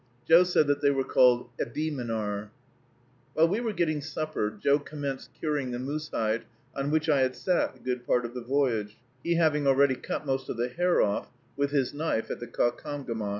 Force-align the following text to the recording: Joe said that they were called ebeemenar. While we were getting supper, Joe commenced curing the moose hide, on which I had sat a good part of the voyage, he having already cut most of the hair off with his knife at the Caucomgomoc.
Joe 0.27 0.43
said 0.43 0.65
that 0.65 0.81
they 0.81 0.89
were 0.89 1.03
called 1.03 1.47
ebeemenar. 1.59 2.49
While 3.35 3.49
we 3.49 3.59
were 3.59 3.71
getting 3.71 4.01
supper, 4.01 4.49
Joe 4.49 4.79
commenced 4.79 5.31
curing 5.35 5.69
the 5.69 5.77
moose 5.77 6.09
hide, 6.11 6.45
on 6.75 6.89
which 6.89 7.07
I 7.07 7.19
had 7.21 7.35
sat 7.35 7.75
a 7.75 7.79
good 7.83 8.07
part 8.07 8.25
of 8.25 8.33
the 8.33 8.41
voyage, 8.41 8.97
he 9.23 9.35
having 9.35 9.67
already 9.67 9.93
cut 9.93 10.25
most 10.25 10.49
of 10.49 10.57
the 10.57 10.69
hair 10.69 11.03
off 11.03 11.29
with 11.55 11.69
his 11.69 11.93
knife 11.93 12.31
at 12.31 12.39
the 12.39 12.47
Caucomgomoc. 12.47 13.29